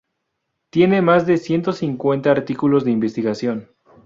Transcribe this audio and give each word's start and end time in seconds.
Tiene 0.71 1.03
más 1.03 1.27
de 1.27 1.37
ciento 1.37 1.73
cincuenta 1.73 2.31
artículos 2.31 2.83
de 2.83 2.89
investigación. 2.89 3.69